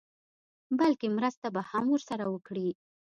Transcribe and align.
بلکې 0.79 1.07
مرسته 1.17 1.47
به 1.55 1.61
هم 1.69 1.85
ورسره 1.91 2.25
وکړي. 2.33 2.69